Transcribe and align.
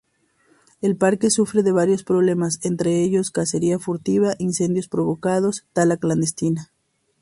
El 0.81 0.97
parque 0.97 1.29
sufre 1.29 1.61
de 1.61 1.71
varios 1.71 2.03
problemas, 2.03 2.57
entre 2.65 3.03
ellos: 3.03 3.29
cacería 3.29 3.77
furtiva, 3.77 4.33
incendios 4.39 4.87
provocados, 4.87 5.67
tala 5.73 5.95
clandestina. 5.97 6.71